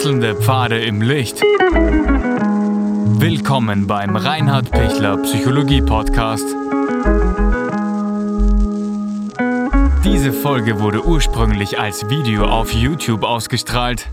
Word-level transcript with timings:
Wechselnde 0.00 0.34
Pfade 0.34 0.80
im 0.80 1.02
Licht. 1.02 1.42
Willkommen 3.20 3.86
beim 3.86 4.16
Reinhard 4.16 4.70
Pichler 4.70 5.18
Psychologie 5.18 5.82
Podcast. 5.82 6.46
Diese 10.02 10.32
Folge 10.32 10.80
wurde 10.80 11.04
ursprünglich 11.04 11.78
als 11.78 12.08
Video 12.08 12.46
auf 12.46 12.72
YouTube 12.72 13.24
ausgestrahlt. 13.24 14.08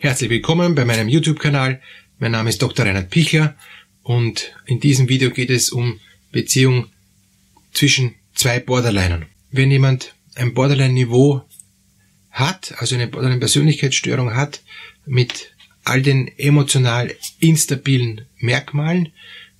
Herzlich 0.00 0.28
willkommen 0.28 0.74
bei 0.74 0.84
meinem 0.84 1.08
YouTube-Kanal. 1.08 1.80
Mein 2.18 2.32
Name 2.32 2.48
ist 2.48 2.60
Dr. 2.60 2.84
Reinhard 2.84 3.10
Pichler 3.10 3.54
und 4.02 4.52
in 4.66 4.80
diesem 4.80 5.08
Video 5.08 5.30
geht 5.30 5.50
es 5.50 5.70
um 5.70 6.00
Beziehung 6.32 6.88
zwischen 7.70 8.16
zwei 8.34 8.58
Borderlinern. 8.58 9.26
Wenn 9.52 9.70
jemand 9.70 10.16
ein 10.34 10.52
Borderline-Niveau 10.52 11.42
hat, 12.32 12.74
also 12.78 12.96
eine 12.96 13.06
Borderline-Persönlichkeitsstörung 13.06 14.34
hat, 14.34 14.62
mit 15.06 15.52
all 15.84 16.02
den 16.02 16.28
emotional 16.38 17.14
instabilen 17.40 18.22
Merkmalen, 18.38 19.12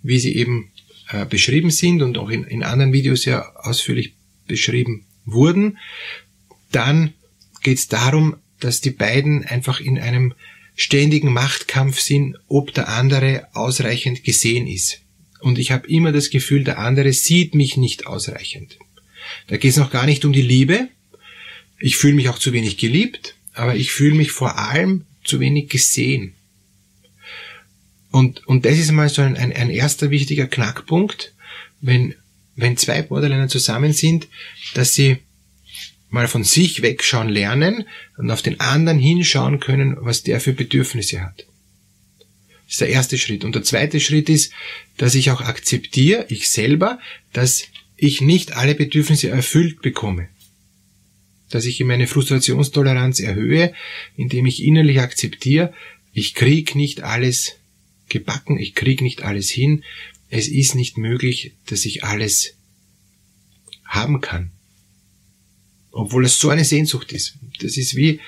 wie 0.02 0.18
sie 0.18 0.36
eben 0.36 0.70
äh, 1.08 1.26
beschrieben 1.26 1.70
sind 1.70 2.02
und 2.02 2.18
auch 2.18 2.30
in, 2.30 2.44
in 2.44 2.62
anderen 2.62 2.92
Videos 2.92 3.24
ja 3.24 3.54
ausführlich 3.56 4.14
beschrieben 4.46 5.06
wurden, 5.24 5.78
dann 6.70 7.12
geht 7.62 7.78
es 7.78 7.88
darum, 7.88 8.36
dass 8.60 8.80
die 8.80 8.90
beiden 8.90 9.44
einfach 9.44 9.80
in 9.80 9.98
einem 9.98 10.34
ständigen 10.74 11.32
Machtkampf 11.32 12.00
sind, 12.00 12.36
ob 12.48 12.72
der 12.72 12.88
andere 12.88 13.48
ausreichend 13.52 14.24
gesehen 14.24 14.66
ist. 14.66 15.00
Und 15.40 15.58
ich 15.58 15.72
habe 15.72 15.88
immer 15.88 16.12
das 16.12 16.30
Gefühl, 16.30 16.64
der 16.64 16.78
andere 16.78 17.12
sieht 17.12 17.54
mich 17.54 17.76
nicht 17.76 18.06
ausreichend. 18.06 18.78
Da 19.48 19.56
geht 19.56 19.72
es 19.72 19.76
noch 19.76 19.90
gar 19.90 20.06
nicht 20.06 20.24
um 20.24 20.32
die 20.32 20.42
Liebe. 20.42 20.88
Ich 21.78 21.96
fühle 21.96 22.14
mich 22.14 22.28
auch 22.28 22.38
zu 22.38 22.52
wenig 22.52 22.78
geliebt, 22.78 23.34
aber 23.52 23.74
ich 23.74 23.90
fühle 23.90 24.14
mich 24.14 24.30
vor 24.30 24.56
allem 24.58 25.04
zu 25.24 25.40
wenig 25.40 25.68
gesehen. 25.68 26.34
Und, 28.10 28.46
und 28.46 28.64
das 28.64 28.78
ist 28.78 28.92
mal 28.92 29.08
so 29.08 29.22
ein, 29.22 29.36
ein, 29.36 29.52
ein 29.52 29.70
erster 29.70 30.10
wichtiger 30.10 30.46
Knackpunkt, 30.46 31.32
wenn, 31.80 32.14
wenn 32.56 32.76
zwei 32.76 33.02
Borderliner 33.02 33.48
zusammen 33.48 33.92
sind, 33.92 34.28
dass 34.74 34.94
sie 34.94 35.18
mal 36.10 36.28
von 36.28 36.44
sich 36.44 36.82
wegschauen 36.82 37.30
lernen 37.30 37.84
und 38.18 38.30
auf 38.30 38.42
den 38.42 38.60
anderen 38.60 38.98
hinschauen 38.98 39.60
können, 39.60 39.96
was 40.00 40.22
der 40.22 40.40
für 40.40 40.52
Bedürfnisse 40.52 41.22
hat. 41.22 41.46
Das 42.66 42.74
ist 42.74 42.80
der 42.82 42.90
erste 42.90 43.18
Schritt. 43.18 43.44
Und 43.44 43.54
der 43.54 43.64
zweite 43.64 43.98
Schritt 43.98 44.28
ist, 44.28 44.52
dass 44.98 45.14
ich 45.14 45.30
auch 45.30 45.40
akzeptiere, 45.40 46.26
ich 46.28 46.50
selber, 46.50 46.98
dass 47.32 47.64
ich 47.96 48.20
nicht 48.20 48.56
alle 48.56 48.74
Bedürfnisse 48.74 49.30
erfüllt 49.30 49.80
bekomme. 49.80 50.28
Dass 51.52 51.66
ich 51.66 51.78
meine 51.84 52.06
Frustrationstoleranz 52.06 53.20
erhöhe, 53.20 53.74
indem 54.16 54.46
ich 54.46 54.64
innerlich 54.64 55.00
akzeptiere, 55.00 55.74
ich 56.14 56.34
krieg 56.34 56.74
nicht 56.74 57.02
alles 57.02 57.56
gebacken, 58.08 58.58
ich 58.58 58.74
krieg 58.74 59.02
nicht 59.02 59.22
alles 59.22 59.50
hin, 59.50 59.84
es 60.30 60.48
ist 60.48 60.74
nicht 60.74 60.96
möglich, 60.96 61.52
dass 61.66 61.84
ich 61.84 62.04
alles 62.04 62.54
haben 63.84 64.22
kann. 64.22 64.50
Obwohl 65.90 66.24
es 66.24 66.40
so 66.40 66.48
eine 66.48 66.64
Sehnsucht 66.64 67.12
ist. 67.12 67.34
Das 67.60 67.76
ist 67.76 67.96
wie 67.96 68.20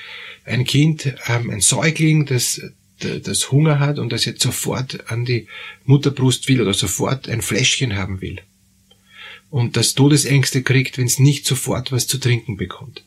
ein 0.45 0.65
Kind, 0.65 1.15
ähm, 1.27 1.49
ein 1.49 1.63
Säugling, 1.63 2.27
das, 2.27 2.61
das 2.99 3.51
Hunger 3.51 3.79
hat 3.81 3.99
und 3.99 4.13
das 4.13 4.27
jetzt 4.27 4.43
sofort 4.43 5.11
an 5.11 5.25
die 5.25 5.49
Mutterbrust 5.87 6.47
will 6.49 6.61
oder 6.61 6.75
sofort 6.75 7.27
ein 7.27 7.41
Fläschchen 7.41 7.97
haben 7.97 8.21
will 8.21 8.43
und 9.55 9.77
das 9.77 9.95
Todesängste 9.95 10.65
kriegt, 10.65 10.99
wenn 10.99 11.07
es 11.07 11.21
nicht 11.21 11.47
sofort 11.47 11.93
was 11.93 12.09
zu 12.09 12.19
trinken 12.19 12.57
bekommt. 12.57 13.05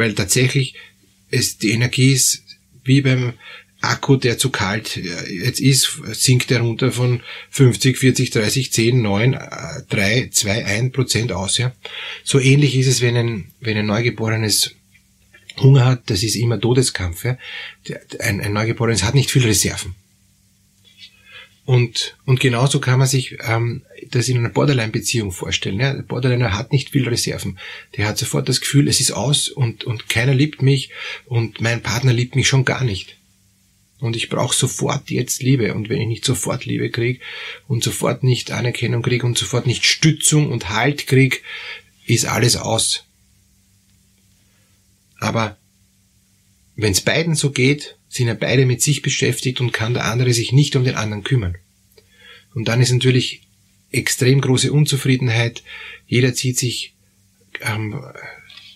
Weil 0.00 0.14
tatsächlich 0.14 0.76
es 1.30 1.58
die 1.58 1.72
Energie 1.72 2.12
ist 2.12 2.42
wie 2.84 3.02
beim 3.02 3.34
Akku, 3.82 4.16
der 4.16 4.38
zu 4.38 4.48
kalt 4.48 4.96
jetzt 4.96 5.60
ist, 5.60 6.00
sinkt 6.12 6.50
er 6.50 6.60
runter 6.60 6.90
von 6.90 7.22
50, 7.50 7.98
40, 7.98 8.30
30, 8.30 8.72
10, 8.72 9.02
9, 9.02 9.38
3, 9.90 10.30
2, 10.32 10.64
1 10.64 10.92
Prozent 10.92 11.32
aus. 11.32 11.58
Ja. 11.58 11.72
So 12.24 12.40
ähnlich 12.40 12.76
ist 12.76 12.86
es, 12.86 13.02
wenn 13.02 13.16
ein, 13.16 13.52
wenn 13.60 13.76
ein 13.76 13.84
Neugeborenes 13.84 14.74
Hunger 15.58 15.84
hat, 15.84 16.08
das 16.08 16.22
ist 16.22 16.34
immer 16.34 16.58
Todeskampf. 16.58 17.24
Ja. 17.24 17.36
Ein, 18.20 18.40
ein 18.40 18.54
Neugeborenes 18.54 19.02
hat 19.02 19.14
nicht 19.14 19.30
viel 19.30 19.44
Reserven. 19.44 19.94
Und, 21.64 22.16
und 22.24 22.40
genauso 22.40 22.80
kann 22.80 22.98
man 22.98 23.06
sich 23.06 23.38
ähm, 23.42 23.82
das 24.10 24.28
in 24.28 24.38
einer 24.38 24.48
Borderline-Beziehung 24.48 25.30
vorstellen. 25.30 25.78
Ja? 25.78 25.92
Der 25.94 26.02
Borderliner 26.02 26.56
hat 26.56 26.72
nicht 26.72 26.90
viel 26.90 27.08
Reserven. 27.08 27.58
Der 27.96 28.08
hat 28.08 28.18
sofort 28.18 28.48
das 28.48 28.60
Gefühl, 28.60 28.88
es 28.88 29.00
ist 29.00 29.12
aus 29.12 29.48
und, 29.48 29.84
und 29.84 30.08
keiner 30.08 30.34
liebt 30.34 30.62
mich 30.62 30.90
und 31.26 31.60
mein 31.60 31.82
Partner 31.82 32.12
liebt 32.12 32.34
mich 32.34 32.48
schon 32.48 32.64
gar 32.64 32.82
nicht. 32.82 33.16
Und 34.00 34.16
ich 34.16 34.30
brauche 34.30 34.56
sofort 34.56 35.10
jetzt 35.10 35.42
Liebe. 35.42 35.74
Und 35.74 35.90
wenn 35.90 36.00
ich 36.00 36.08
nicht 36.08 36.24
sofort 36.24 36.64
Liebe 36.64 36.90
kriege 36.90 37.20
und 37.68 37.84
sofort 37.84 38.22
nicht 38.24 38.50
Anerkennung 38.50 39.02
kriege 39.02 39.26
und 39.26 39.36
sofort 39.36 39.66
nicht 39.66 39.84
Stützung 39.84 40.50
und 40.50 40.70
Halt 40.70 41.06
kriege, 41.06 41.36
ist 42.06 42.24
alles 42.24 42.56
aus. 42.56 43.04
Aber 45.18 45.58
wenn 46.76 46.92
es 46.92 47.02
beiden 47.02 47.34
so 47.34 47.50
geht, 47.50 47.96
sind 48.10 48.26
ja 48.26 48.34
beide 48.34 48.66
mit 48.66 48.82
sich 48.82 49.02
beschäftigt 49.02 49.60
und 49.60 49.72
kann 49.72 49.94
der 49.94 50.04
andere 50.04 50.34
sich 50.34 50.52
nicht 50.52 50.76
um 50.76 50.84
den 50.84 50.96
anderen 50.96 51.24
kümmern. 51.24 51.56
Und 52.54 52.66
dann 52.66 52.82
ist 52.82 52.90
natürlich 52.90 53.42
extrem 53.92 54.40
große 54.40 54.72
Unzufriedenheit. 54.72 55.62
Jeder 56.06 56.34
zieht 56.34 56.58
sich 56.58 56.92
ähm, 57.60 58.02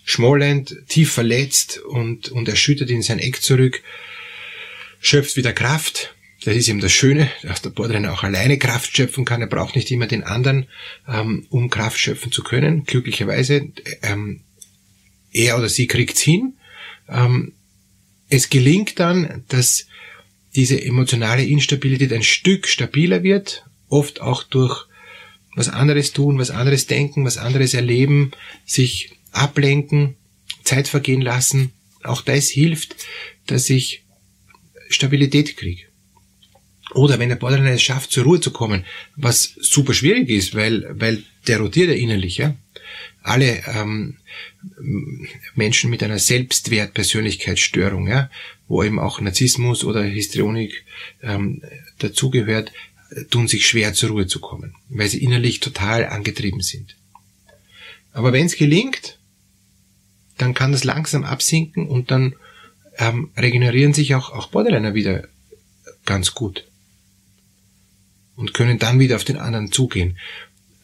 schmollend, 0.05 0.77
tief 0.87 1.11
verletzt 1.11 1.79
und, 1.79 2.29
und 2.29 2.47
erschüttert 2.47 2.89
in 2.89 3.01
sein 3.01 3.19
Eck 3.19 3.41
zurück, 3.41 3.83
schöpft 5.01 5.35
wieder 5.35 5.51
Kraft. 5.51 6.15
Das 6.45 6.55
ist 6.55 6.69
eben 6.69 6.79
das 6.79 6.93
Schöne, 6.93 7.29
dass 7.41 7.61
der 7.61 7.71
Borderliner 7.71 8.13
auch 8.13 8.23
alleine 8.23 8.57
Kraft 8.57 8.95
schöpfen 8.95 9.25
kann. 9.25 9.41
Er 9.41 9.47
braucht 9.47 9.75
nicht 9.75 9.91
immer 9.91 10.07
den 10.07 10.23
anderen, 10.23 10.67
ähm, 11.09 11.45
um 11.49 11.69
Kraft 11.69 11.99
schöpfen 11.99 12.31
zu 12.31 12.41
können. 12.41 12.85
Glücklicherweise, 12.85 13.67
ähm, 14.01 14.41
er 15.33 15.57
oder 15.57 15.67
sie 15.67 15.87
kriegt's 15.87 16.21
hin. 16.21 16.53
Ähm, 17.09 17.53
es 18.29 18.49
gelingt 18.49 18.99
dann, 18.99 19.43
dass 19.47 19.87
diese 20.55 20.81
emotionale 20.81 21.43
Instabilität 21.43 22.13
ein 22.13 22.23
Stück 22.23 22.67
stabiler 22.67 23.23
wird, 23.23 23.65
oft 23.89 24.21
auch 24.21 24.43
durch 24.43 24.85
was 25.55 25.69
anderes 25.69 26.11
tun, 26.11 26.37
was 26.37 26.51
anderes 26.51 26.87
denken, 26.87 27.25
was 27.25 27.37
anderes 27.37 27.73
erleben, 27.73 28.31
sich 28.65 29.11
ablenken, 29.31 30.15
Zeit 30.63 30.87
vergehen 30.87 31.21
lassen. 31.21 31.71
Auch 32.03 32.21
das 32.21 32.49
hilft, 32.49 32.95
dass 33.47 33.69
ich 33.69 34.03
Stabilität 34.89 35.57
kriege. 35.57 35.83
Oder 36.93 37.19
wenn 37.19 37.29
der 37.29 37.35
Borderline 37.35 37.71
es 37.71 37.81
schafft, 37.81 38.11
zur 38.11 38.23
Ruhe 38.23 38.39
zu 38.39 38.51
kommen, 38.51 38.85
was 39.15 39.55
super 39.59 39.93
schwierig 39.93 40.29
ist, 40.29 40.55
weil, 40.55 40.85
weil 40.99 41.23
der 41.47 41.59
rotiert 41.59 41.89
ja 41.89 41.95
innerlich, 41.95 42.37
ja. 42.37 42.55
Alle 43.23 43.63
ähm, 43.67 44.17
Menschen 45.55 45.89
mit 45.89 46.03
einer 46.03 46.19
Selbstwertpersönlichkeitsstörung, 46.19 48.07
ja, 48.07 48.29
wo 48.67 48.83
eben 48.83 48.99
auch 48.99 49.19
Narzissmus 49.19 49.83
oder 49.83 50.03
Histrionik 50.03 50.85
ähm, 51.21 51.61
dazugehört, 51.99 52.71
tun 53.29 53.47
sich 53.47 53.67
schwer 53.67 53.93
zur 53.93 54.09
Ruhe 54.09 54.27
zu 54.27 54.39
kommen, 54.39 54.75
weil 54.89 55.07
sie 55.07 55.23
innerlich 55.23 55.59
total 55.59 56.05
angetrieben 56.05 56.61
sind. 56.61 56.95
Aber 58.11 58.33
wenn 58.33 58.45
es 58.45 58.57
gelingt, 58.57 59.19
dann 60.37 60.53
kann 60.53 60.71
das 60.71 60.83
langsam 60.83 61.23
absinken 61.23 61.87
und 61.87 62.11
dann 62.11 62.35
ähm, 62.97 63.31
regenerieren 63.37 63.93
sich 63.93 64.15
auch, 64.15 64.31
auch 64.31 64.47
Borderliner 64.47 64.93
wieder 64.93 65.27
ganz 66.05 66.33
gut 66.33 66.65
und 68.35 68.53
können 68.53 68.79
dann 68.79 68.99
wieder 68.99 69.15
auf 69.15 69.23
den 69.23 69.37
anderen 69.37 69.71
zugehen. 69.71 70.17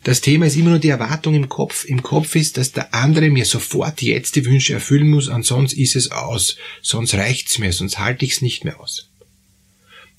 Das 0.03 0.22
Thema 0.22 0.47
ist 0.47 0.56
immer 0.56 0.72
nur 0.72 0.79
die 0.79 0.89
Erwartung 0.89 1.35
im 1.35 1.47
Kopf. 1.47 1.85
Im 1.85 2.01
Kopf 2.01 2.35
ist, 2.35 2.57
dass 2.57 2.72
der 2.72 2.94
andere 2.94 3.29
mir 3.29 3.45
sofort 3.45 4.02
jetzt 4.02 4.35
die 4.35 4.46
Wünsche 4.46 4.73
erfüllen 4.73 5.09
muss, 5.09 5.29
ansonsten 5.29 5.79
ist 5.79 5.96
es 5.96 6.11
aus, 6.11 6.58
sonst 6.81 7.14
reicht's 7.14 7.59
mir, 7.59 7.72
sonst 7.72 7.99
halte 7.99 8.25
ich's 8.25 8.41
nicht 8.41 8.66
mehr 8.66 8.79
aus. 8.79 9.09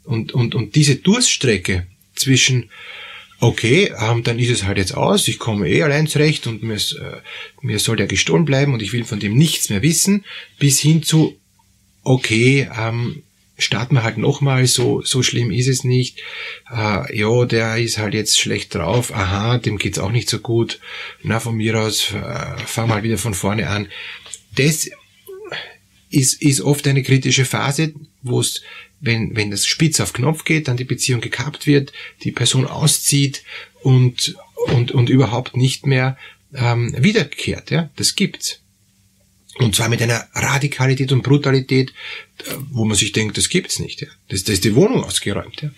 Und, 0.05 0.33
und, 0.33 0.55
und 0.55 0.77
diese 0.77 0.97
Durststrecke 0.97 1.87
zwischen, 2.15 2.71
okay, 3.41 3.93
ähm, 3.99 4.23
dann 4.23 4.39
ist 4.39 4.51
es 4.51 4.65
halt 4.65 4.79
jetzt 4.79 4.95
aus, 4.95 5.27
ich 5.27 5.41
komme 5.41 5.69
eh 5.69 5.83
allein 5.83 6.07
zurecht 6.07 6.47
und 6.47 6.63
mir, 6.63 6.77
äh, 6.77 7.21
mir 7.61 7.79
soll 7.81 7.97
der 7.97 8.07
gestohlen 8.07 8.45
bleiben 8.45 8.75
und 8.75 8.83
ich 8.83 8.93
will 8.93 9.05
von 9.05 9.19
dem 9.19 9.35
nichts 9.35 9.69
mehr 9.69 9.83
wissen, 9.83 10.25
bis 10.61 10.79
hin 10.79 11.03
zu, 11.03 11.37
okay, 12.05 12.69
ähm, 12.77 13.23
starten 13.63 13.95
wir 13.95 14.03
halt 14.03 14.19
nochmal, 14.19 14.67
so, 14.67 15.03
so 15.03 15.23
schlimm 15.23 15.51
ist 15.51 15.69
es 15.69 15.85
nicht. 15.85 16.21
Äh, 16.71 17.17
ja, 17.17 17.45
der 17.45 17.77
ist 17.79 17.99
halt 17.99 18.15
jetzt 18.15 18.39
schlecht 18.39 18.75
drauf, 18.75 19.15
aha, 19.15 19.59
dem 19.59 19.79
geht's 19.79 19.99
auch 19.99 20.11
nicht 20.11 20.29
so 20.29 20.39
gut. 20.39 20.81
Na, 21.23 21.41
von 21.41 21.57
mir 21.57 21.81
aus, 21.81 22.13
äh, 22.13 22.57
fang 22.67 22.89
mal 22.89 23.03
wieder 23.03 23.19
von 23.19 23.35
vorne 23.35 23.69
an. 23.69 23.89
Das 24.55 24.91
ist, 26.11 26.43
ist 26.43 26.61
oft 26.61 26.87
eine 26.87 27.03
kritische 27.03 27.45
Phase, 27.45 27.95
wo 28.23 28.41
es, 28.41 28.63
wenn, 29.01 29.35
wenn 29.35 29.51
das 29.51 29.67
spitz 29.67 30.01
auf 30.01 30.13
Knopf 30.13 30.45
geht, 30.45 30.69
dann 30.69 30.77
die 30.77 30.85
Beziehung 30.85 31.21
gekappt 31.21 31.67
wird, 31.67 31.93
die 32.23 32.33
Person 32.33 32.67
auszieht 32.67 33.43
und, 33.83 34.37
und, 34.69 34.93
und 34.93 35.11
überhaupt 35.11 35.57
nicht 35.57 35.87
mehr 35.87 36.17
ähm, 36.55 36.95
wiederkehrt. 36.97 37.71
Ja? 37.71 37.91
Das 37.97 38.15
gibt's. 38.15 38.62
Und 39.59 39.77
zwar 39.77 39.89
mit 39.89 40.01
einer 40.01 40.27
Radikalität 40.33 41.13
und 41.13 41.23
Brutalität, 41.23 41.93
wo 42.71 42.85
man 42.85 42.97
sich 42.97 43.13
denkt, 43.13 43.37
das 43.37 43.49
gibt's 43.49 43.79
nicht. 43.79 44.01
Ja. 44.01 44.09
Das, 44.29 44.45
das 44.45 44.55
ist 44.55 44.65
die 44.65 44.75
Wohnung 44.75 45.05
ausgeräumt. 45.05 45.63
Ja. 45.63 45.71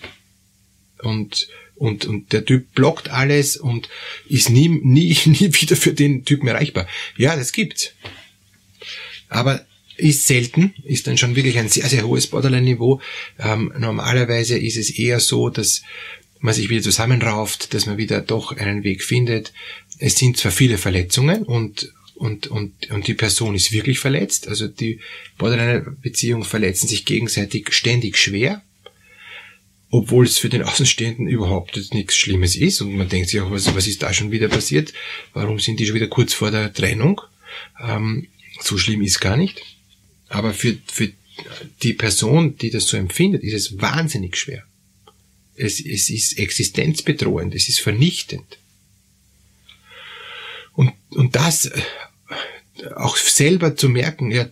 Und, 1.02 1.48
und, 1.74 2.06
und 2.06 2.32
der 2.32 2.44
Typ 2.44 2.72
blockt 2.74 3.10
alles 3.10 3.56
und 3.56 3.88
ist 4.28 4.48
nie, 4.48 4.68
nie, 4.68 5.16
nie 5.24 5.52
wieder 5.52 5.76
für 5.76 5.92
den 5.92 6.24
Typen 6.24 6.48
erreichbar. 6.48 6.86
Ja, 7.16 7.36
das 7.36 7.52
gibt's. 7.52 7.92
Aber 9.28 9.66
ist 9.96 10.26
selten, 10.26 10.74
ist 10.84 11.06
dann 11.06 11.18
schon 11.18 11.36
wirklich 11.36 11.58
ein 11.58 11.68
sehr, 11.68 11.88
sehr 11.88 12.06
hohes 12.06 12.26
Borderline-Niveau. 12.28 13.00
Ähm, 13.38 13.72
normalerweise 13.78 14.58
ist 14.58 14.76
es 14.76 14.90
eher 14.90 15.20
so, 15.20 15.50
dass 15.50 15.82
man 16.40 16.54
sich 16.54 16.68
wieder 16.68 16.82
zusammenrauft, 16.82 17.74
dass 17.74 17.86
man 17.86 17.96
wieder 17.96 18.20
doch 18.20 18.56
einen 18.56 18.84
Weg 18.84 19.02
findet. 19.02 19.52
Es 19.98 20.16
sind 20.16 20.36
zwar 20.36 20.52
viele 20.52 20.78
Verletzungen 20.78 21.42
und 21.42 21.92
und, 22.14 22.46
und, 22.46 22.90
und 22.90 23.06
die 23.06 23.14
Person 23.14 23.54
ist 23.54 23.72
wirklich 23.72 23.98
verletzt. 23.98 24.48
Also 24.48 24.68
die 24.68 25.00
Borderline-Beziehungen 25.38 26.44
verletzen 26.44 26.88
sich 26.88 27.04
gegenseitig 27.04 27.72
ständig 27.72 28.16
schwer, 28.16 28.62
obwohl 29.90 30.24
es 30.24 30.38
für 30.38 30.48
den 30.48 30.62
Außenstehenden 30.62 31.26
überhaupt 31.26 31.76
nichts 31.92 32.16
Schlimmes 32.16 32.56
ist. 32.56 32.80
Und 32.80 32.96
man 32.96 33.08
denkt 33.08 33.30
sich 33.30 33.40
auch, 33.40 33.50
was, 33.50 33.74
was 33.74 33.86
ist 33.86 34.02
da 34.02 34.12
schon 34.12 34.30
wieder 34.30 34.48
passiert? 34.48 34.92
Warum 35.32 35.58
sind 35.58 35.80
die 35.80 35.86
schon 35.86 35.96
wieder 35.96 36.08
kurz 36.08 36.32
vor 36.32 36.50
der 36.50 36.72
Trennung? 36.72 37.20
Ähm, 37.80 38.28
so 38.60 38.78
schlimm 38.78 39.02
ist 39.02 39.20
gar 39.20 39.36
nicht. 39.36 39.60
Aber 40.28 40.54
für, 40.54 40.76
für 40.86 41.12
die 41.82 41.94
Person, 41.94 42.56
die 42.56 42.70
das 42.70 42.86
so 42.86 42.96
empfindet, 42.96 43.42
ist 43.42 43.54
es 43.54 43.80
wahnsinnig 43.80 44.36
schwer. 44.36 44.64
Es, 45.56 45.80
es 45.84 46.10
ist 46.10 46.38
existenzbedrohend, 46.38 47.54
es 47.54 47.68
ist 47.68 47.80
vernichtend. 47.80 48.58
Und, 50.74 50.92
und 51.10 51.36
das 51.36 51.70
auch 52.96 53.16
selber 53.16 53.76
zu 53.76 53.88
merken, 53.88 54.30
ja, 54.30 54.46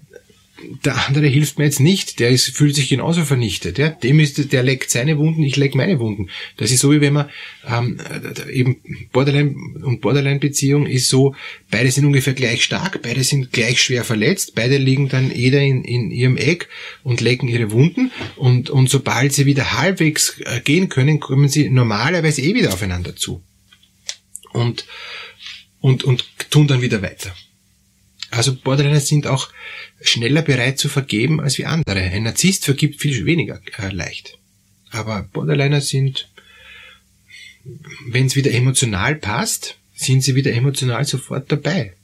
der 0.85 1.09
andere 1.09 1.27
hilft 1.27 1.59
mir 1.59 1.65
jetzt 1.65 1.81
nicht, 1.81 2.21
der 2.21 2.31
ist, 2.31 2.57
fühlt 2.57 2.75
sich 2.75 2.89
genauso 2.89 3.25
vernichtet. 3.25 3.79
Ja? 3.79 3.89
Dem 3.89 4.21
ist, 4.21 4.53
der 4.53 4.63
leckt 4.63 4.91
seine 4.91 5.19
Wunden, 5.19 5.43
ich 5.43 5.57
leck 5.57 5.75
meine 5.75 5.99
Wunden. 5.99 6.29
Das 6.57 6.71
ist 6.71 6.81
so, 6.81 6.93
wie 6.93 7.01
wenn 7.01 7.15
man 7.15 7.31
ähm, 7.69 7.99
eben 8.51 8.77
Borderline 9.13 9.55
und 9.83 10.01
Borderline-Beziehung 10.01 10.87
ist 10.87 11.09
so, 11.09 11.35
beide 11.71 11.91
sind 11.91 12.05
ungefähr 12.05 12.35
gleich 12.35 12.65
stark, 12.65 13.03
beide 13.03 13.25
sind 13.25 13.53
gleich 13.53 13.83
schwer 13.83 14.05
verletzt, 14.05 14.55
beide 14.55 14.77
liegen 14.77 15.09
dann 15.09 15.35
jeder 15.35 15.61
in, 15.61 15.85
in 15.85 16.11
ihrem 16.11 16.37
Eck 16.37 16.69
und 17.03 17.21
lecken 17.21 17.49
ihre 17.49 17.71
Wunden 17.71 18.13
und, 18.37 18.71
und 18.71 18.89
sobald 18.89 19.33
sie 19.33 19.47
wieder 19.47 19.73
halbwegs 19.73 20.41
äh, 20.41 20.61
gehen 20.61 20.89
können, 20.89 21.21
kommen 21.21 21.49
sie 21.49 21.71
normalerweise 21.71 22.43
eh 22.43 22.55
wieder 22.55 22.73
aufeinander 22.73 23.17
zu. 23.17 23.43
Und, 24.53 24.85
und, 25.83 26.05
und 26.05 26.25
tun 26.51 26.67
dann 26.67 26.81
wieder 26.81 27.03
weiter. 27.03 27.35
Also 28.31 28.55
Borderliner 28.55 29.01
sind 29.01 29.27
auch 29.27 29.51
schneller 30.01 30.41
bereit 30.41 30.79
zu 30.79 30.89
vergeben 30.89 31.41
als 31.41 31.59
wie 31.59 31.67
andere. 31.67 32.01
Ein 32.01 32.23
Narzisst 32.23 32.65
vergibt 32.65 33.01
viel 33.01 33.27
weniger 33.27 33.61
äh, 33.79 33.91
leicht. 33.91 34.39
Aber 34.91 35.25
Borderliner 35.25 35.83
sind, 35.83 36.31
wenn 38.07 38.27
es 38.27 38.37
wieder 38.37 38.53
emotional 38.53 39.17
passt, 39.17 39.77
sind 39.95 40.23
sie 40.23 40.35
wieder 40.35 40.53
emotional 40.53 41.05
sofort 41.05 41.53
dabei. 41.53 41.95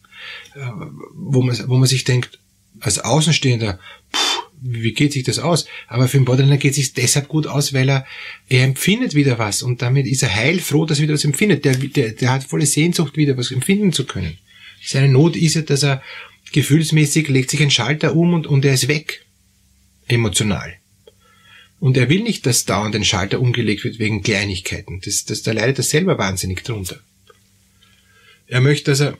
Äh, 0.54 0.70
wo, 1.14 1.40
man, 1.40 1.56
wo 1.69 1.78
man 1.78 1.88
sich 1.88 2.04
denkt, 2.04 2.38
als 2.81 2.98
Außenstehender, 2.98 3.78
wie 4.60 4.93
geht 4.93 5.12
sich 5.12 5.25
das 5.25 5.38
aus? 5.38 5.66
Aber 5.87 6.08
für 6.08 6.19
den 6.19 6.25
Borderliner 6.25 6.56
geht 6.56 6.72
es 6.72 6.76
sich 6.76 6.93
deshalb 6.93 7.28
gut 7.28 7.46
aus, 7.46 7.72
weil 7.72 7.88
er, 7.88 8.06
er 8.49 8.64
empfindet 8.64 9.14
wieder 9.14 9.38
was 9.38 9.62
und 9.62 9.82
damit 9.82 10.06
ist 10.06 10.22
er 10.22 10.34
heilfroh, 10.34 10.84
dass 10.84 10.99
er 10.99 11.05
wieder 11.05 11.14
was 11.14 11.25
empfindet. 11.25 11.64
Der, 11.64 11.76
der, 11.76 12.10
der 12.10 12.31
hat 12.31 12.44
volle 12.44 12.66
Sehnsucht, 12.66 13.16
wieder 13.16 13.37
was 13.37 13.50
empfinden 13.50 13.93
zu 13.93 14.05
können. 14.05 14.38
Seine 14.84 15.08
Not 15.08 15.37
ist 15.37 15.55
ja, 15.55 15.62
dass 15.62 15.82
er 15.82 16.02
gefühlsmäßig 16.52 17.28
legt 17.28 17.50
sich 17.50 17.62
ein 17.62 17.70
Schalter 17.70 18.14
um 18.14 18.34
und, 18.34 18.46
und 18.46 18.64
er 18.64 18.75
ist 18.75 18.88
weg. 18.88 19.25
Emotional. 20.06 20.75
Und 21.81 21.96
er 21.96 22.08
will 22.08 22.22
nicht, 22.22 22.46
dass 22.46 22.64
dauernd 22.64 22.96
ein 22.96 23.05
Schalter 23.05 23.40
umgelegt 23.40 23.84
wird 23.84 23.99
wegen 23.99 24.22
Kleinigkeiten. 24.22 25.00
Das, 25.05 25.25
das, 25.25 25.43
da 25.43 25.52
leidet 25.52 25.78
er 25.78 25.84
selber 25.84 26.19
wahnsinnig 26.19 26.64
drunter. 26.64 27.00
Er 28.46 28.60
möchte, 28.60 28.90
dass 28.90 29.00
er 29.00 29.19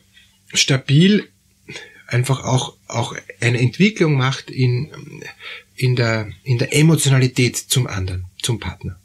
stabil 0.55 1.29
einfach 2.08 2.43
auch, 2.43 2.75
auch 2.88 3.14
eine 3.40 3.60
Entwicklung 3.60 4.14
macht 4.14 4.50
in, 4.50 4.90
in 5.76 5.94
der, 5.94 6.31
in 6.43 6.58
der 6.58 6.75
Emotionalität 6.75 7.56
zum 7.56 7.87
anderen, 7.87 8.25
zum 8.43 8.58
Partner. 8.58 8.99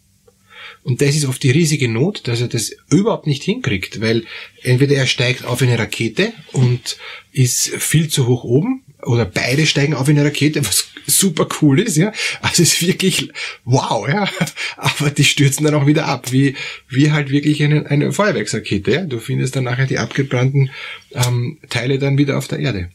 Und 0.84 1.02
das 1.02 1.16
ist 1.16 1.26
oft 1.26 1.42
die 1.44 1.52
riesige 1.52 1.90
Not, 1.90 2.28
dass 2.28 2.42
er 2.42 2.48
das 2.48 2.76
überhaupt 2.90 3.28
nicht 3.28 3.44
hinkriegt, 3.44 4.02
weil 4.02 4.26
entweder 4.62 4.96
er 4.96 5.08
steigt 5.08 5.46
auf 5.46 5.62
eine 5.62 5.78
Rakete 5.78 6.34
und 6.52 6.98
ist 7.32 7.70
viel 7.70 8.10
zu 8.10 8.28
hoch 8.28 8.44
oben, 8.44 8.84
oder 9.06 9.26
beide 9.26 9.66
steigen 9.66 9.94
auf 9.94 10.08
eine 10.08 10.24
Rakete, 10.24 10.66
was 10.66 10.88
super 11.06 11.48
cool 11.62 11.80
ist, 11.80 11.98
ja. 11.98 12.12
Also 12.42 12.64
es 12.64 12.74
ist 12.74 12.88
wirklich 12.88 13.30
wow, 13.66 14.08
ja. 14.08 14.30
Aber 14.78 15.12
die 15.12 15.24
stürzen 15.24 15.66
dann 15.66 15.76
auch 15.76 15.86
wieder 15.86 16.06
ab, 16.06 16.32
wie, 16.32 16.56
wie 16.90 17.12
halt 17.12 17.30
wirklich 17.30 17.64
eine, 17.64 17.86
eine 17.88 18.12
Feuerwerksrakete, 18.12 18.92
ja. 18.92 19.02
Du 19.06 19.20
findest 19.20 19.56
dann 19.56 19.66
nachher 19.66 19.88
die 19.88 20.00
abgebrannten 20.00 20.72
ähm, 21.12 21.60
Teile 21.70 22.00
dann 22.00 22.18
wieder 22.18 22.38
auf 22.38 22.48
der 22.48 22.60
Erde. 22.60 22.90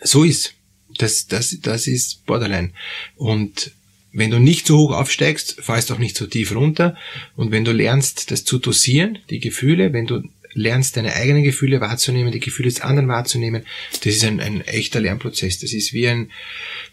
So 0.00 0.24
ist. 0.24 0.54
Das, 0.98 1.26
das, 1.26 1.56
das 1.60 1.86
ist 1.86 2.24
Borderline. 2.26 2.72
Und 3.14 3.70
wenn 4.12 4.30
du 4.30 4.38
nicht 4.38 4.66
so 4.66 4.78
hoch 4.78 4.92
aufsteigst, 4.92 5.60
fallst 5.60 5.92
auch 5.92 5.98
nicht 5.98 6.16
so 6.16 6.26
tief 6.26 6.54
runter. 6.54 6.96
Und 7.36 7.50
wenn 7.50 7.64
du 7.64 7.72
lernst, 7.72 8.30
das 8.30 8.44
zu 8.44 8.58
dosieren, 8.58 9.18
die 9.30 9.40
Gefühle, 9.40 9.92
wenn 9.92 10.06
du 10.06 10.22
lernst, 10.54 10.96
deine 10.96 11.14
eigenen 11.14 11.44
Gefühle 11.44 11.80
wahrzunehmen, 11.80 12.32
die 12.32 12.40
Gefühle 12.40 12.68
des 12.68 12.80
anderen 12.80 13.08
wahrzunehmen, 13.08 13.64
das 13.92 14.14
ist 14.14 14.24
ein, 14.24 14.40
ein 14.40 14.62
echter 14.62 15.00
Lernprozess. 15.00 15.58
Das 15.58 15.72
ist 15.72 15.92
wie 15.92 16.08
ein, 16.08 16.30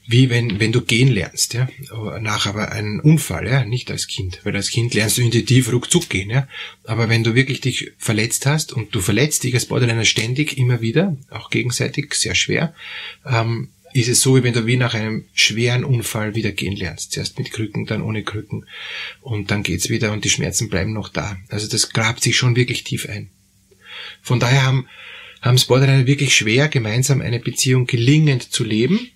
wie 0.07 0.29
wenn, 0.29 0.59
wenn 0.59 0.71
du 0.71 0.81
gehen 0.81 1.07
lernst, 1.07 1.53
ja. 1.53 1.67
Nach 2.19 2.45
aber 2.45 2.71
einem 2.71 2.99
Unfall, 2.99 3.47
ja, 3.47 3.65
nicht 3.65 3.91
als 3.91 4.07
Kind. 4.07 4.41
Weil 4.43 4.55
als 4.55 4.69
Kind 4.69 4.93
lernst 4.93 5.17
du 5.17 5.21
intuitiv 5.21 5.71
ruckzuck 5.71 6.09
gehen, 6.09 6.29
ja. 6.29 6.47
Aber 6.83 7.09
wenn 7.09 7.23
du 7.23 7.33
wirklich 7.33 7.61
dich 7.61 7.91
verletzt 7.97 8.45
hast 8.45 8.73
und 8.73 8.93
du 8.93 9.01
verletzt 9.01 9.43
dich 9.43 9.53
als 9.53 9.65
Borderliner 9.65 10.05
ständig 10.05 10.57
immer 10.57 10.81
wieder, 10.81 11.17
auch 11.29 11.49
gegenseitig 11.49 12.13
sehr 12.13 12.35
schwer, 12.35 12.73
ähm, 13.25 13.69
ist 13.95 14.09
es 14.09 14.19
so, 14.19 14.35
wie 14.35 14.43
wenn 14.43 14.53
du 14.53 14.65
wie 14.65 14.75
nach 14.75 14.93
einem 14.93 15.23
schweren 15.33 15.85
Unfall 15.85 16.35
wieder 16.35 16.51
gehen 16.51 16.75
lernst. 16.75 17.13
Zuerst 17.13 17.39
mit 17.39 17.51
Krücken, 17.51 17.85
dann 17.85 18.01
ohne 18.01 18.23
Krücken. 18.23 18.65
Und 19.21 19.51
dann 19.51 19.63
geht's 19.63 19.89
wieder 19.89 20.11
und 20.11 20.25
die 20.25 20.29
Schmerzen 20.29 20.67
bleiben 20.67 20.91
noch 20.91 21.07
da. 21.07 21.37
Also 21.47 21.65
das 21.69 21.91
grabt 21.91 22.21
sich 22.21 22.35
schon 22.35 22.57
wirklich 22.57 22.83
tief 22.83 23.07
ein. 23.07 23.29
Von 24.21 24.41
daher 24.41 24.65
haben, 24.65 24.89
haben 25.41 25.57
Borderliner 25.65 26.07
wirklich 26.07 26.35
schwer, 26.35 26.67
gemeinsam 26.67 27.21
eine 27.21 27.39
Beziehung 27.39 27.87
gelingend 27.87 28.51
zu 28.51 28.65
leben, 28.65 29.11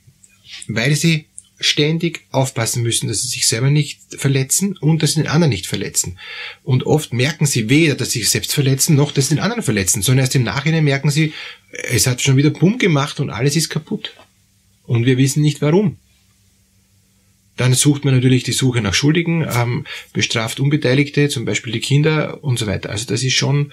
weil 0.70 0.96
sie 0.96 1.26
ständig 1.60 2.22
aufpassen 2.32 2.82
müssen, 2.82 3.10
dass 3.10 3.22
sie 3.22 3.28
sich 3.28 3.50
selber 3.50 3.70
nicht 3.70 4.00
verletzen 4.18 4.78
und 4.78 5.04
dass 5.04 5.16
sie 5.16 5.24
den 5.24 5.30
anderen 5.30 5.50
nicht 5.50 5.68
verletzen. 5.68 6.18
Und 6.64 6.86
oft 6.86 7.12
merken 7.12 7.46
sie 7.46 7.70
weder, 7.70 7.96
dass 7.96 8.12
sie 8.12 8.20
sich 8.20 8.30
selbst 8.30 8.54
verletzen, 8.54 8.96
noch 8.96 9.12
dass 9.12 9.28
sie 9.28 9.36
den 9.36 9.44
anderen 9.44 9.62
verletzen, 9.62 10.02
sondern 10.02 10.24
erst 10.24 10.36
im 10.36 10.44
Nachhinein 10.44 10.86
merken 10.86 11.12
sie, 11.12 11.34
es 11.90 12.08
hat 12.08 12.22
schon 12.22 12.38
wieder 12.38 12.52
Bumm 12.52 12.78
gemacht 12.78 13.20
und 13.20 13.30
alles 13.30 13.58
ist 13.58 13.68
kaputt. 13.68 14.14
Und 14.90 15.06
wir 15.06 15.20
wissen 15.20 15.44
nicht 15.44 15.62
warum. 15.62 15.98
Dann 17.58 17.76
sucht 17.76 18.06
man 18.06 18.16
natürlich 18.16 18.42
die 18.42 18.54
Suche 18.54 18.82
nach 18.82 18.96
Schuldigen, 18.96 19.48
ähm, 19.48 19.86
bestraft 20.14 20.60
Unbeteiligte, 20.60 21.30
zum 21.30 21.46
Beispiel 21.46 21.72
die 21.72 21.80
Kinder 21.80 22.44
und 22.44 22.58
so 22.58 22.66
weiter. 22.66 22.90
Also 22.90 23.06
das 23.06 23.22
ist 23.22 23.36
schon 23.36 23.72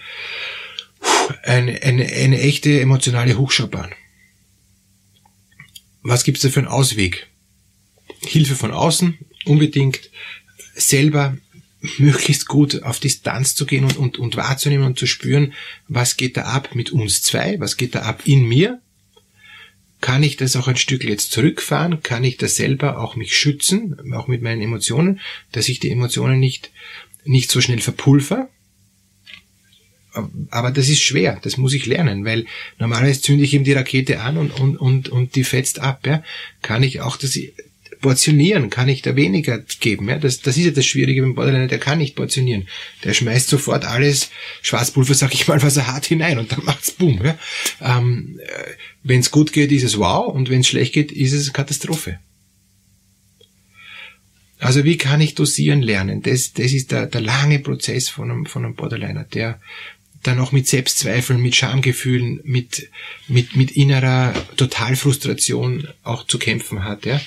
eine, 1.43 1.83
eine, 1.83 2.05
eine 2.05 2.39
echte 2.39 2.81
emotionale 2.81 3.39
Hochschaubahn. 3.39 3.95
Was 6.03 6.23
gibt's 6.25 6.43
da 6.43 6.51
für 6.51 6.61
einen 6.61 6.69
Ausweg? 6.69 7.29
Hilfe 8.21 8.55
von 8.55 8.71
außen, 8.71 9.17
unbedingt 9.47 10.11
selber 10.75 11.39
möglichst 11.97 12.47
gut 12.47 12.83
auf 12.83 13.01
Distanz 13.01 13.55
zu 13.55 13.65
gehen 13.65 13.85
und, 13.85 13.97
und, 13.97 14.19
und 14.19 14.37
wahrzunehmen 14.37 14.85
und 14.85 14.99
zu 14.99 15.07
spüren, 15.07 15.55
was 15.89 16.19
geht 16.19 16.37
da 16.37 16.43
ab 16.43 16.75
mit 16.75 16.91
uns 16.91 17.23
zwei, 17.23 17.59
was 17.59 17.79
geht 17.79 17.95
da 17.95 18.03
ab 18.03 18.21
in 18.27 18.47
mir 18.47 18.83
kann 20.07 20.23
ich 20.23 20.37
das 20.37 20.55
auch 20.55 20.69
ein 20.69 20.77
Stück 20.77 21.03
jetzt 21.03 21.33
zurückfahren? 21.33 22.01
Kann 22.01 22.23
ich 22.23 22.37
das 22.37 22.55
selber 22.55 23.01
auch 23.01 23.17
mich 23.17 23.37
schützen, 23.37 24.13
auch 24.15 24.29
mit 24.29 24.41
meinen 24.41 24.63
Emotionen, 24.63 25.19
dass 25.51 25.69
ich 25.69 25.81
die 25.81 25.91
Emotionen 25.91 26.39
nicht, 26.39 26.71
nicht 27.25 27.51
so 27.51 27.61
schnell 27.61 27.81
verpulver? 27.81 28.49
Aber 30.51 30.71
das 30.71 30.89
ist 30.89 31.01
schwer, 31.01 31.41
das 31.43 31.57
muss 31.57 31.75
ich 31.75 31.87
lernen, 31.87 32.25
weil 32.25 32.47
normalerweise 32.79 33.21
zünde 33.21 33.43
ich 33.43 33.53
eben 33.53 33.65
die 33.65 33.73
Rakete 33.73 34.21
an 34.21 34.37
und, 34.37 34.53
und, 34.61 34.77
und, 34.77 35.09
und 35.09 35.35
die 35.35 35.43
fetzt 35.43 35.81
ab. 35.81 36.07
Ja? 36.07 36.23
Kann 36.63 36.85
ich 36.85 37.01
auch 37.01 37.17
das 37.17 37.37
portionieren, 38.01 38.71
kann 38.71 38.89
ich 38.89 39.03
da 39.03 39.17
weniger 39.17 39.65
geben. 39.81 40.09
Ja? 40.09 40.19
Das, 40.19 40.41
das 40.41 40.57
ist 40.57 40.65
ja 40.65 40.71
das 40.71 40.87
Schwierige 40.87 41.23
beim 41.23 41.35
Borderliner, 41.35 41.67
der 41.67 41.79
kann 41.79 41.99
nicht 41.99 42.17
portionieren. 42.17 42.69
Der 43.05 43.15
schmeißt 43.15 43.49
sofort 43.49 43.85
alles, 43.85 44.31
Schwarzpulver, 44.63 45.15
sag 45.15 45.35
ich 45.35 45.49
mal, 45.49 45.63
was 45.63 45.77
er 45.77 45.93
hat, 45.93 46.07
hinein 46.07 46.39
und 46.39 46.53
dann 46.53 46.65
macht's 46.65 46.93
Boom. 46.93 47.21
Ja? 47.25 47.39
Ähm, 47.81 48.41
äh, 48.43 48.71
wenn 49.03 49.21
es 49.21 49.31
gut 49.31 49.53
geht, 49.53 49.73
ist 49.73 49.85
es 49.85 49.99
wow 49.99 50.33
und 50.33 50.51
wenn 50.51 50.61
es 50.61 50.69
schlecht 50.69 50.93
geht, 50.93 51.13
ist 51.13 51.33
es 51.33 51.53
Katastrophe. 51.53 52.19
Also 54.59 54.85
wie 54.85 54.97
kann 54.97 55.21
ich 55.21 55.35
dosieren 55.35 55.83
lernen? 55.83 56.23
Das, 56.23 56.55
das 56.55 56.73
ist 56.73 56.91
der, 56.91 57.07
der 57.07 57.21
lange 57.21 57.59
Prozess 57.59 58.09
von 58.09 58.31
einem, 58.31 58.47
von 58.47 58.65
einem 58.65 58.75
Borderliner, 58.75 59.25
der, 59.25 59.61
dann 60.23 60.41
auch 60.41 60.53
mit 60.53 60.67
Selbstzweifeln, 60.67 61.41
mit 61.41 61.55
Schamgefühlen, 61.55 62.41
mit, 62.43 62.89
mit, 63.29 63.55
mit 63.55 63.71
innerer 63.73 64.35
Totalfrustration 64.57 65.89
auch 66.03 66.27
zu 66.27 66.39
kämpfen 66.39 66.85
hat. 66.85 67.07
Ja. 67.07 67.21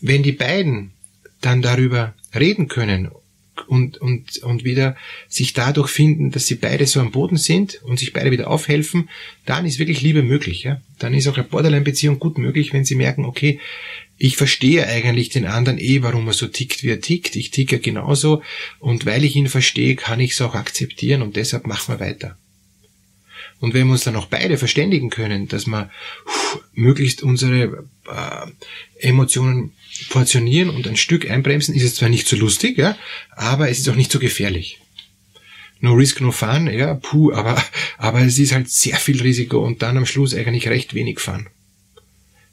Wenn 0.00 0.22
die 0.22 0.32
beiden 0.32 0.92
dann 1.40 1.62
darüber 1.62 2.14
reden 2.34 2.68
können 2.68 3.10
und, 3.68 3.98
und, 3.98 4.38
und 4.38 4.64
wieder 4.64 4.96
sich 5.28 5.52
dadurch 5.52 5.88
finden, 5.88 6.30
dass 6.30 6.46
sie 6.46 6.56
beide 6.56 6.86
so 6.86 7.00
am 7.00 7.10
Boden 7.10 7.36
sind 7.36 7.82
und 7.82 7.98
sich 7.98 8.12
beide 8.12 8.30
wieder 8.30 8.48
aufhelfen, 8.48 9.08
dann 9.44 9.66
ist 9.66 9.78
wirklich 9.78 10.02
Liebe 10.02 10.22
möglich. 10.22 10.62
Ja? 10.64 10.80
Dann 10.98 11.14
ist 11.14 11.26
auch 11.26 11.36
eine 11.36 11.46
Borderline-Beziehung 11.46 12.18
gut 12.18 12.38
möglich, 12.38 12.72
wenn 12.72 12.84
sie 12.84 12.94
merken, 12.94 13.24
okay, 13.24 13.60
ich 14.18 14.36
verstehe 14.36 14.86
eigentlich 14.86 15.28
den 15.28 15.44
anderen 15.44 15.78
eh, 15.78 16.02
warum 16.02 16.26
er 16.26 16.32
so 16.32 16.46
tickt, 16.46 16.82
wie 16.82 16.90
er 16.90 17.00
tickt. 17.00 17.36
Ich 17.36 17.50
ticke 17.50 17.78
genauso 17.78 18.42
und 18.78 19.04
weil 19.04 19.24
ich 19.24 19.36
ihn 19.36 19.48
verstehe, 19.48 19.94
kann 19.94 20.20
ich 20.20 20.32
es 20.32 20.40
auch 20.40 20.54
akzeptieren 20.54 21.22
und 21.22 21.36
deshalb 21.36 21.66
machen 21.66 21.94
wir 21.94 22.00
weiter. 22.00 22.38
Und 23.60 23.74
wenn 23.74 23.86
wir 23.86 23.92
uns 23.92 24.04
dann 24.04 24.16
auch 24.16 24.26
beide 24.26 24.58
verständigen 24.58 25.10
können, 25.10 25.48
dass 25.48 25.66
wir 25.66 25.90
möglichst 26.74 27.22
unsere 27.22 27.86
äh, 28.06 28.46
Emotionen 29.00 29.72
portionieren 30.08 30.70
und 30.70 30.86
ein 30.86 30.96
Stück 30.96 31.30
einbremsen, 31.30 31.74
ist 31.74 31.84
es 31.84 31.94
zwar 31.96 32.08
nicht 32.08 32.28
so 32.28 32.36
lustig, 32.36 32.78
ja, 32.78 32.96
aber 33.30 33.68
es 33.68 33.78
ist 33.78 33.88
auch 33.88 33.94
nicht 33.94 34.12
so 34.12 34.18
gefährlich. 34.18 34.80
No 35.80 35.92
risk, 35.92 36.20
no 36.20 36.32
fun, 36.32 36.68
ja, 36.68 36.94
puh, 36.94 37.32
aber, 37.32 37.62
aber 37.98 38.20
es 38.20 38.38
ist 38.38 38.52
halt 38.52 38.70
sehr 38.70 38.96
viel 38.96 39.20
Risiko 39.20 39.58
und 39.64 39.82
dann 39.82 39.96
am 39.96 40.06
Schluss 40.06 40.34
eigentlich 40.34 40.68
recht 40.68 40.94
wenig 40.94 41.20
Fun. 41.20 41.48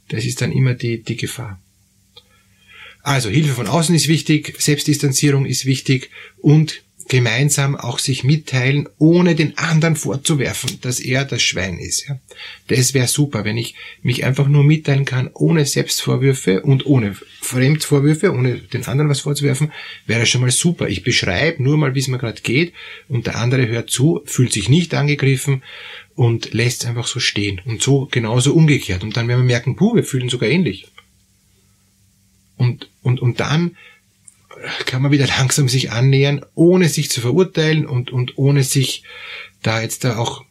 Das 0.10 0.26
ist 0.26 0.42
dann 0.42 0.52
immer 0.52 0.74
die, 0.74 1.02
die 1.02 1.16
Gefahr. 1.16 1.62
Also 3.02 3.30
Hilfe 3.30 3.54
von 3.54 3.68
außen 3.68 3.94
ist 3.96 4.08
wichtig, 4.08 4.56
Selbstdistanzierung 4.60 5.46
ist 5.46 5.66
wichtig 5.66 6.10
und 6.38 6.84
gemeinsam 7.10 7.76
auch 7.76 8.00
sich 8.00 8.24
mitteilen, 8.24 8.88
ohne 8.98 9.36
den 9.36 9.58
anderen 9.58 9.96
vorzuwerfen, 9.96 10.80
dass 10.82 11.00
er 11.00 11.26
das 11.26 11.42
Schwein 11.42 11.78
ist. 11.78 12.08
Ja. 12.08 12.20
Das 12.68 12.94
wäre 12.94 13.08
super, 13.08 13.46
wenn 13.46 13.58
ich 13.58 13.76
mich 14.02 14.24
einfach 14.24 14.48
nur 14.48 14.64
mitteilen 14.64 15.06
kann, 15.06 15.30
ohne 15.34 15.66
Selbstvorwürfe 15.66 16.62
und 16.62 16.86
ohne 16.86 17.16
Fremdvorwürfe, 17.42 18.32
ohne 18.32 18.58
den 18.58 18.86
anderen 18.86 19.10
was 19.10 19.22
vorzuwerfen, 19.22 19.72
wäre 20.06 20.26
schon 20.26 20.42
mal 20.42 20.52
super. 20.52 20.88
Ich 20.88 21.04
beschreibe 21.04 21.62
nur 21.62 21.78
mal, 21.78 21.94
wie 21.96 22.00
es 22.00 22.08
mir 22.08 22.18
gerade 22.18 22.42
geht 22.42 22.74
und 23.10 23.28
der 23.28 23.36
andere 23.36 23.68
hört 23.68 23.90
zu, 23.90 24.22
fühlt 24.26 24.54
sich 24.54 24.70
nicht 24.70 24.94
angegriffen 24.94 25.62
und 26.16 26.54
lässt 26.54 26.84
es 26.84 26.90
einfach 26.90 27.08
so 27.08 27.20
stehen. 27.20 27.62
Und 27.66 27.82
so 27.82 28.08
genauso 28.10 28.54
umgekehrt. 28.54 29.04
Und 29.04 29.18
dann 29.18 29.28
werden 29.28 29.42
wir 29.42 29.46
merken, 29.46 29.76
puh, 29.76 29.96
wir 29.96 30.04
fühlen 30.04 30.30
sogar 30.30 30.50
ähnlich. 30.50 30.88
Und, 32.56 32.90
und, 33.02 33.20
und 33.20 33.40
dann 33.40 33.76
kann 34.86 35.02
man 35.02 35.12
wieder 35.12 35.28
langsam 35.28 35.68
sich 35.68 35.92
annähern, 35.92 36.46
ohne 36.56 36.90
sich 36.90 37.10
zu 37.10 37.22
verurteilen 37.22 37.86
und, 37.86 38.12
und 38.12 38.38
ohne 38.38 38.64
sich 38.64 39.04
da 39.62 39.82
jetzt 39.82 40.04
da 40.04 40.18
auch 40.18 40.44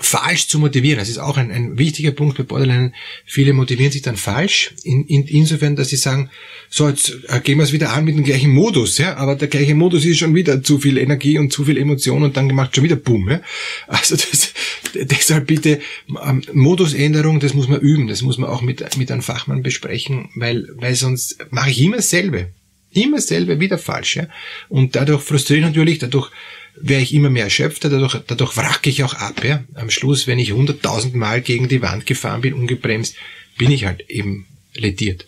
falsch 0.00 0.48
zu 0.48 0.58
motivieren. 0.58 0.98
Das 0.98 1.08
ist 1.08 1.18
auch 1.18 1.36
ein, 1.36 1.50
ein 1.50 1.78
wichtiger 1.78 2.12
Punkt 2.12 2.36
bei 2.36 2.44
Borderline. 2.44 2.92
Viele 3.24 3.52
motivieren 3.52 3.92
sich 3.92 4.02
dann 4.02 4.16
falsch, 4.16 4.74
in, 4.84 5.04
in, 5.06 5.26
insofern, 5.26 5.76
dass 5.76 5.88
sie 5.88 5.96
sagen, 5.96 6.30
so, 6.70 6.88
jetzt 6.88 7.18
äh, 7.28 7.40
gehen 7.40 7.58
wir 7.58 7.64
es 7.64 7.72
wieder 7.72 7.92
an 7.92 8.04
mit 8.04 8.16
dem 8.16 8.24
gleichen 8.24 8.50
Modus, 8.50 8.98
ja, 8.98 9.16
aber 9.16 9.36
der 9.36 9.48
gleiche 9.48 9.74
Modus 9.74 10.04
ist 10.04 10.18
schon 10.18 10.34
wieder 10.34 10.62
zu 10.62 10.78
viel 10.78 10.96
Energie 10.96 11.38
und 11.38 11.52
zu 11.52 11.64
viel 11.64 11.76
Emotion 11.76 12.22
und 12.22 12.36
dann 12.36 12.48
gemacht 12.48 12.74
schon 12.74 12.84
wieder 12.84 12.96
Boom, 12.96 13.28
ja. 13.28 13.40
Also 13.86 14.16
das, 14.16 14.52
deshalb 14.94 15.46
bitte, 15.46 15.80
ähm, 16.24 16.42
Modusänderung, 16.52 17.40
das 17.40 17.54
muss 17.54 17.68
man 17.68 17.80
üben, 17.80 18.08
das 18.08 18.22
muss 18.22 18.38
man 18.38 18.48
auch 18.48 18.62
mit, 18.62 18.96
mit 18.96 19.10
einem 19.10 19.22
Fachmann 19.22 19.62
besprechen, 19.62 20.30
weil, 20.34 20.68
weil 20.76 20.94
sonst 20.94 21.38
mache 21.50 21.70
ich 21.70 21.80
immer 21.80 21.96
dasselbe. 21.96 22.48
Immer 22.92 23.16
dasselbe, 23.16 23.58
wieder 23.60 23.78
falsch, 23.78 24.16
ja. 24.16 24.28
Und 24.68 24.96
dadurch 24.96 25.22
frustriere 25.22 25.60
ich 25.60 25.66
natürlich, 25.66 25.98
dadurch 25.98 26.30
werde 26.76 27.02
ich 27.02 27.14
immer 27.14 27.30
mehr 27.30 27.44
erschöpfter, 27.44 27.90
dadurch, 27.90 28.16
dadurch 28.26 28.56
wracke 28.56 28.90
ich 28.90 29.02
auch 29.04 29.14
ab. 29.14 29.44
Ja? 29.44 29.64
Am 29.74 29.90
Schluss, 29.90 30.26
wenn 30.26 30.38
ich 30.38 30.52
hunderttausend 30.52 31.14
Mal 31.14 31.40
gegen 31.40 31.68
die 31.68 31.82
Wand 31.82 32.06
gefahren 32.06 32.40
bin, 32.40 32.54
ungebremst, 32.54 33.16
bin 33.58 33.70
ich 33.70 33.84
halt 33.84 34.08
eben 34.08 34.46
lediert. 34.74 35.26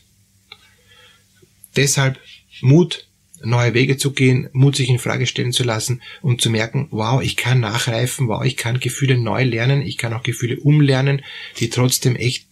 Deshalb 1.77 2.19
Mut, 2.61 3.07
neue 3.43 3.75
Wege 3.75 3.97
zu 3.97 4.13
gehen, 4.13 4.49
Mut 4.53 4.77
sich 4.77 4.89
in 4.89 4.99
Frage 4.99 5.27
stellen 5.27 5.53
zu 5.53 5.65
lassen 5.65 6.03
und 6.23 6.41
zu 6.41 6.51
merken, 6.51 6.89
wow, 6.91 7.23
ich 7.23 7.37
kann 7.37 7.61
nachreifen, 7.61 8.29
wow, 8.29 8.45
ich 8.45 8.57
kann 8.57 8.81
Gefühle 8.81 9.19
neu 9.19 9.45
lernen, 9.45 9.83
ich 9.83 9.99
kann 9.99 10.15
auch 10.15 10.23
Gefühle 10.23 10.59
umlernen, 10.61 11.23
die 11.59 11.69
trotzdem 11.69 12.17
echt, 12.17 12.47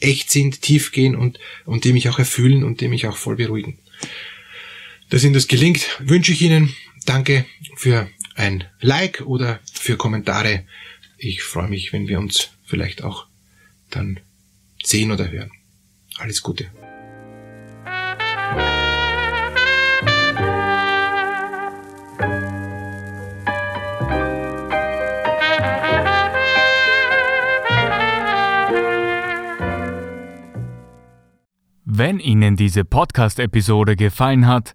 echt 0.00 0.30
sind, 0.30 0.60
tief 0.60 0.92
gehen 0.92 1.16
und, 1.16 1.38
und 1.64 1.84
die 1.84 1.92
mich 1.92 2.08
auch 2.08 2.18
erfüllen 2.18 2.64
und 2.64 2.80
die 2.80 2.88
mich 2.88 3.06
auch 3.06 3.16
voll 3.16 3.36
beruhigen. 3.36 3.78
Dass 5.10 5.22
Ihnen 5.22 5.34
das 5.34 5.48
gelingt, 5.48 5.88
wünsche 6.00 6.32
ich 6.32 6.42
Ihnen. 6.42 6.74
Danke 7.04 7.44
für 7.76 8.08
ein 8.34 8.64
Like 8.80 9.22
oder 9.26 9.60
für 9.72 9.96
Kommentare. 9.96 10.64
Ich 11.18 11.42
freue 11.42 11.68
mich, 11.68 11.92
wenn 11.92 12.08
wir 12.08 12.18
uns 12.18 12.50
vielleicht 12.64 13.04
auch 13.04 13.26
dann 13.90 14.20
sehen 14.82 15.12
oder 15.12 15.30
hören. 15.30 15.50
Alles 16.18 16.42
Gute. 16.42 16.70
Wenn 31.96 32.18
Ihnen 32.18 32.56
diese 32.56 32.84
Podcast-Episode 32.84 33.94
gefallen 33.94 34.48
hat, 34.48 34.74